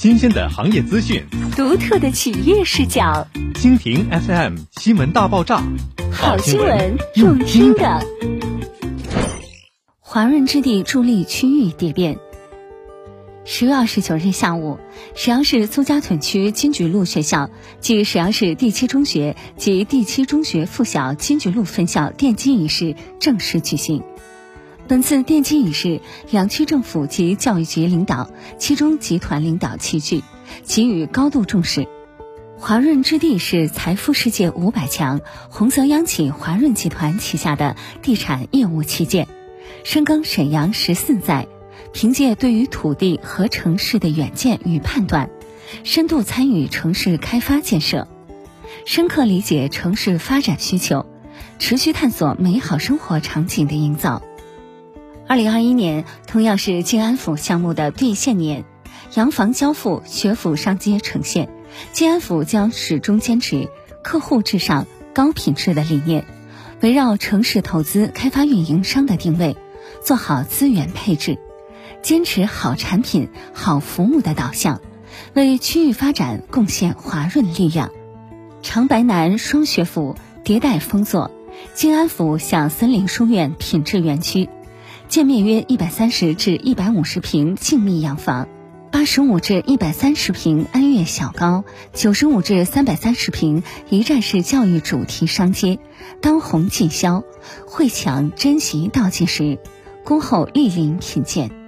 [0.00, 1.22] 新鲜的行业资讯，
[1.54, 3.28] 独特的企业视角。
[3.56, 5.62] 蜻蜓 FM 新闻大爆炸，
[6.10, 8.00] 好新闻用听的。
[10.00, 12.16] 华润置地助力区域蝶变。
[13.44, 14.78] 十月二十九日下午，
[15.14, 17.50] 沈阳市苏家屯区金菊路学校
[17.82, 24.02] 暨沈阳市第七中学及第七中学附小金菊路分校奠基仪式正式举行。
[24.90, 26.00] 本次奠基仪式，
[26.32, 28.28] 两区政府及教育局领导、
[28.58, 30.24] 七中集团领导齐聚，
[30.64, 31.86] 给予高度重视。
[32.58, 39.28] 华润置地是财富世界五百强、红泽央企华润集团旗下的地产业务旗舰，
[39.84, 41.46] 深耕沈阳十四载，
[41.92, 45.30] 凭借对于土地和城市的远见与判断，
[45.84, 48.08] 深度参与城市开发建设，
[48.86, 51.06] 深刻理解城市发展需求，
[51.60, 54.20] 持续探索美好生活场景的营造。
[55.30, 58.64] 二零二一年同样是静安府项目的兑现年，
[59.14, 61.48] 洋房交付，学府上街呈现。
[61.92, 63.68] 静安府将始终坚持
[64.02, 66.26] 客户至上、高品质的理念，
[66.80, 69.56] 围绕城市投资开发运营商的定位，
[70.04, 71.38] 做好资源配置，
[72.02, 74.80] 坚持好产品、好服务的导向，
[75.34, 77.92] 为区域发展贡献华润力量。
[78.62, 81.30] 长白南双学府迭代丰作，
[81.72, 84.48] 静安府向森林书院品质园区。
[85.10, 88.46] 建面约一百三十至一百五十平静谧洋房，
[88.92, 95.80] 八十五至一百三十平安悦小高，九十五至三百三十平一站式教育主题商街，
[96.22, 97.24] 当红尽销，
[97.66, 99.58] 会抢珍惜倒计时，
[100.04, 101.59] 恭候莅临品鉴。